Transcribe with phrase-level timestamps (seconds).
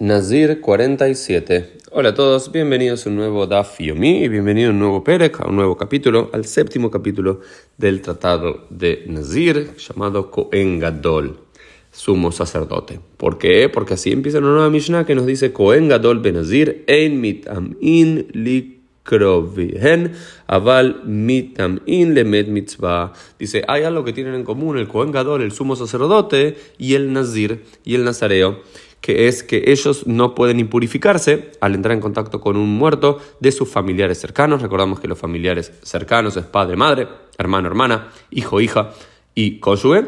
[0.00, 1.72] Nazir 47.
[1.92, 5.40] Hola a todos, bienvenidos a un nuevo Daf Yomi y bienvenido a un nuevo Perek,
[5.40, 7.42] a un nuevo capítulo, al séptimo capítulo
[7.78, 11.38] del tratado de Nazir llamado Kohen Gadol,
[11.92, 12.98] sumo sacerdote.
[13.16, 13.68] ¿Por qué?
[13.68, 20.10] Porque así empieza una nueva Mishnah que nos dice Kohen Gadol Benazir Ein Mitam'in Likrovihen
[20.48, 23.12] Aval Mitam'in Lemed Mitzvah.
[23.38, 27.12] Dice, hay algo que tienen en común el Kohen Gadol, el sumo sacerdote, y el
[27.12, 28.60] Nazir, y el Nazareo
[29.04, 33.52] que es que ellos no pueden impurificarse al entrar en contacto con un muerto de
[33.52, 34.62] sus familiares cercanos.
[34.62, 38.92] Recordamos que los familiares cercanos es padre, madre, hermano, hermana, hijo, hija
[39.34, 40.06] y cónyuge.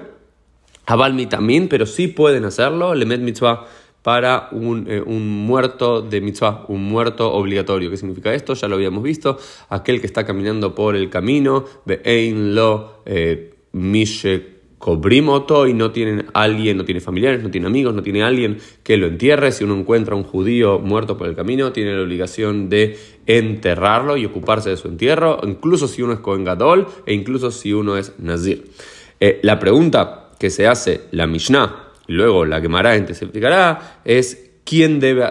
[0.87, 3.67] Abalmi también, pero sí pueden hacerlo, lemet mitzvah
[4.01, 7.91] para un, eh, un, muerto de mitzvah, un muerto obligatorio.
[7.91, 8.55] ¿Qué significa esto?
[8.55, 9.37] Ya lo habíamos visto.
[9.69, 11.67] Aquel que está caminando por el camino,
[12.03, 13.53] ein lo eh,
[14.87, 18.97] cobrimoto y no tiene alguien, no tiene familiares, no tiene amigos, no tiene alguien que
[18.97, 19.51] lo entierre.
[19.51, 24.17] Si uno encuentra a un judío muerto por el camino, tiene la obligación de enterrarlo
[24.17, 27.97] y ocuparse de su entierro, incluso si uno es Cohen Gadol e incluso si uno
[27.97, 28.63] es Nazir.
[29.19, 35.01] Eh, la pregunta que se hace la Mishnah y luego la Gemara explicará es quién
[35.01, 35.25] debe,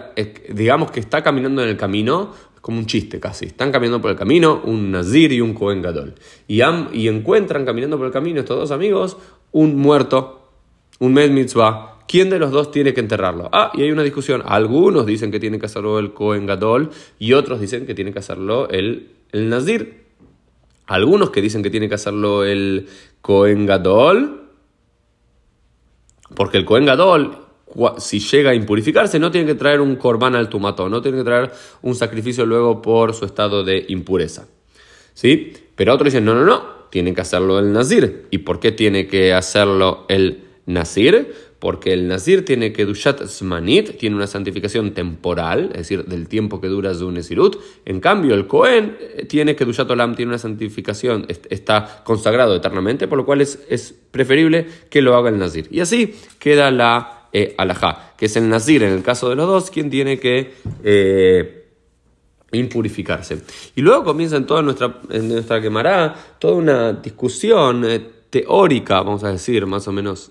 [0.50, 2.34] digamos que está caminando en el camino,
[2.66, 3.46] como un chiste casi.
[3.46, 6.16] Están caminando por el camino un Nazir y un Cohen Gadol.
[6.48, 6.62] Y
[7.06, 9.18] encuentran caminando por el camino estos dos amigos
[9.52, 10.50] un muerto,
[10.98, 11.94] un Med Mitzvah.
[12.08, 13.48] ¿Quién de los dos tiene que enterrarlo?
[13.52, 14.42] Ah, y hay una discusión.
[14.46, 18.20] Algunos dicen que tiene que hacerlo el Cohen Gadol y otros dicen que tiene que
[18.20, 20.04] hacerlo el, el Nazir.
[20.86, 22.88] Algunos que dicen que tiene que hacerlo el
[23.20, 24.50] Cohen Gadol,
[26.36, 27.46] porque el Cohen Gadol
[27.98, 31.24] si llega a impurificarse, no tiene que traer un corbán al tumato, no tiene que
[31.24, 31.52] traer
[31.82, 34.46] un sacrificio luego por su estado de impureza.
[35.14, 35.52] ¿Sí?
[35.74, 38.26] Pero otros dicen, no, no, no, tiene que hacerlo el nazir.
[38.30, 41.32] ¿Y por qué tiene que hacerlo el nazir?
[41.58, 46.60] Porque el nazir tiene que dushat zmanit, tiene una santificación temporal, es decir, del tiempo
[46.60, 47.56] que dura su nesirut.
[47.84, 53.08] En cambio, el Cohen eh, tiene que dushat olam, tiene una santificación, está consagrado eternamente,
[53.08, 55.66] por lo cual es, es preferible que lo haga el nazir.
[55.70, 59.46] Y así queda la e alajá, que es el nazir en el caso de los
[59.46, 60.52] dos, quien tiene que
[60.84, 61.65] eh,
[62.52, 63.42] impurificarse.
[63.74, 69.24] Y luego comienza en toda nuestra, en nuestra quemará toda una discusión eh, teórica, vamos
[69.24, 70.30] a decir, más o menos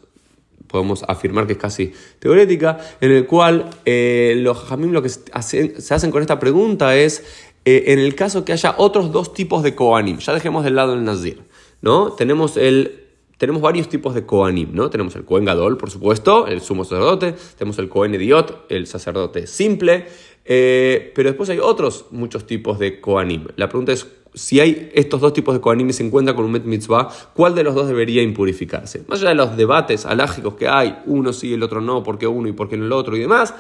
[0.67, 5.93] podemos afirmar que es casi teórica, en el cual eh, los jamim lo que se
[5.93, 7.23] hacen con esta pregunta es,
[7.67, 11.03] en el caso que haya otros dos tipos de koanim, ya dejemos del lado el
[11.03, 11.41] nazir,
[11.81, 12.11] ¿no?
[12.11, 13.05] Tenemos el
[13.37, 14.89] tenemos varios tipos de Koanim, ¿no?
[14.89, 19.45] Tenemos el Kohen Gadol, por supuesto, el sumo sacerdote, tenemos el Kohen Ediot, el sacerdote
[19.47, 20.07] simple,
[20.45, 23.47] eh, pero después hay otros muchos tipos de Koanim.
[23.55, 26.51] La pregunta es, si hay estos dos tipos de Koanim y se encuentra con un
[26.51, 29.03] Met Mitzvah, ¿cuál de los dos debería impurificarse?
[29.07, 32.27] Más allá de los debates alágicos que hay, uno sí, el otro no, por qué
[32.27, 33.55] uno y por qué no el otro y demás,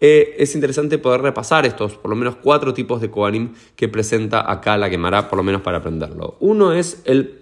[0.00, 4.50] eh, es interesante poder repasar estos, por lo menos cuatro tipos de Koanim que presenta
[4.50, 6.36] acá la Gemara, por lo menos para aprenderlo.
[6.38, 7.38] Uno es el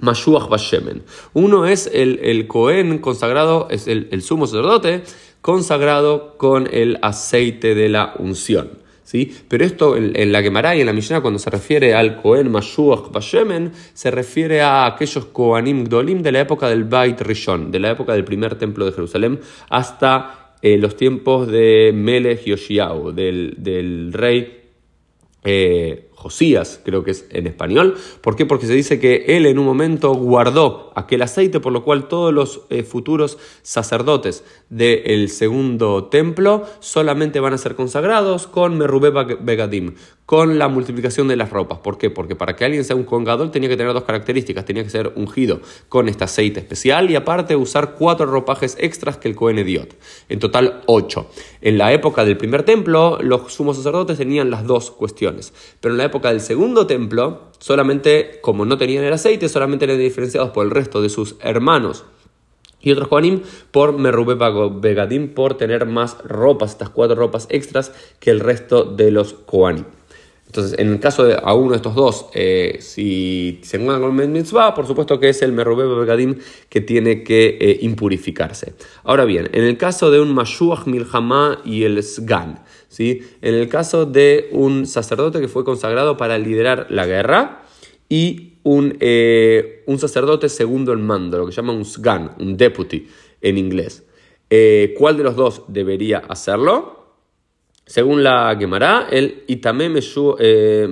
[0.00, 1.02] Mashuach Bashemen.
[1.34, 5.02] Uno es el, el Cohen consagrado, es el, sumo sacerdote
[5.40, 8.70] consagrado con el aceite de la unción.
[9.08, 9.34] ¿sí?
[9.48, 13.10] Pero esto en, la Gemara y en la Mishnah, cuando se refiere al Cohen Mashuach
[13.10, 17.90] Bashemen, se refiere a aquellos Kohanim Gdolim de la época del Bait Rishon, de la
[17.92, 19.40] época del primer templo de Jerusalén,
[19.70, 24.60] hasta eh, los tiempos de Melech Yoshiao, del, del rey.
[25.44, 27.96] Eh, Josías, creo que es en español.
[28.22, 28.44] ¿Por qué?
[28.44, 32.34] Porque se dice que él en un momento guardó aquel aceite, por lo cual todos
[32.34, 39.94] los eh, futuros sacerdotes del segundo templo solamente van a ser consagrados con Merubé Begadim,
[40.26, 41.78] con la multiplicación de las ropas.
[41.78, 42.10] ¿Por qué?
[42.10, 44.64] Porque para que alguien sea un congador tenía que tener dos características.
[44.64, 49.28] Tenía que ser ungido con este aceite especial y aparte usar cuatro ropajes extras que
[49.28, 49.96] el Cohen Ediot.
[50.28, 51.30] En total, ocho.
[51.62, 55.54] En la época del primer templo, los sumos sacerdotes tenían las dos cuestiones.
[55.80, 59.98] Pero en la época del segundo templo, solamente, como no tenían el aceite, solamente eran
[59.98, 62.04] diferenciados por el resto de sus hermanos
[62.80, 64.34] y otros Kohanim por Merube
[64.80, 69.84] Begadim por tener más ropas, estas cuatro ropas extras que el resto de los Kohanim.
[70.48, 74.18] Entonces, en el caso de a uno de estos dos, eh, si se encuentra con
[74.18, 76.38] el mitzvah, por supuesto que es el Merube Begadim
[76.70, 78.72] que tiene que eh, impurificarse.
[79.04, 83.20] Ahora bien, en el caso de un Mashuach Milhamá y el Sgan, ¿sí?
[83.42, 87.64] en el caso de un sacerdote que fue consagrado para liderar la guerra
[88.08, 93.06] y un, eh, sacerdote segundo en mando, lo que se llama un Sgan, un deputy
[93.42, 94.02] en inglés.
[94.96, 96.97] ¿Cuál de los dos debería hacerlo?
[97.88, 100.86] Según la Gemara, el itame meshuach eh,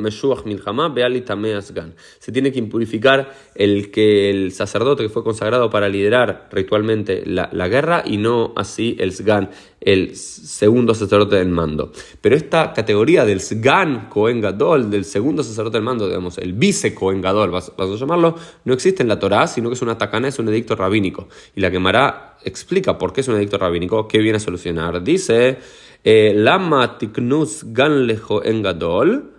[0.47, 1.95] milchama beal itame asgan.
[2.19, 7.69] Se tiene que impurificar el que el sacerdote que fue consagrado para liderar ritualmente la,
[7.69, 11.93] guerra y no así el sgan, el segundo sacerdote del mando.
[12.23, 16.95] Pero esta categoría del sgan Kohen Gadol, del segundo sacerdote del mando, digamos, el vice
[16.95, 20.29] Kohen Gadol, vas, a llamarlo, no existe en la Torá, sino que es una tacana,
[20.29, 21.29] es un edicto rabínico.
[21.55, 25.03] Y la Gemara explica por qué es un edicto rabínico, qué viene a solucionar.
[25.03, 25.59] Dice
[26.07, 29.33] lama tiknus gan lejo en gadol,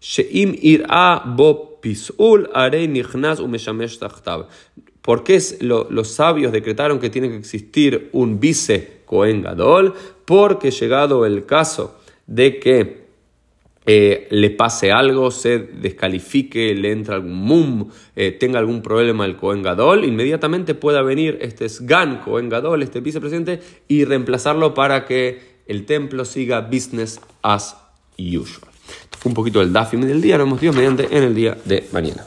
[0.00, 4.48] sheim ir'a bo pisul arei nichnas umeshamesh tachtav.
[5.08, 9.94] ¿Por qué los sabios decretaron que tiene que existir un vice Cohen Gadol?
[10.26, 13.08] Porque llegado el caso de que
[13.86, 19.36] eh, le pase algo, se descalifique, le entra algún mum, eh, tenga algún problema el
[19.36, 25.57] Cohen Gadol, inmediatamente pueda venir este Sgan Cohen Gadol, este vicepresidente, y reemplazarlo para que
[25.68, 27.76] el templo siga business as
[28.18, 28.68] usual.
[29.24, 32.24] Un poquito el Dafim del día, lo hemos dicho mediante en el día de mañana.